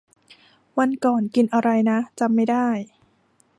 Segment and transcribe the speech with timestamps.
[0.77, 2.67] วันก่อนกินอะไรนะ จำไม่ได้